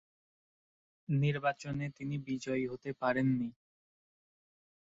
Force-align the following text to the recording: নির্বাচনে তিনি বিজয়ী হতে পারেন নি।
নির্বাচনে 1.09 1.85
তিনি 1.97 2.15
বিজয়ী 2.27 2.65
হতে 2.67 2.91
পারেন 3.01 3.27
নি। 3.37 3.49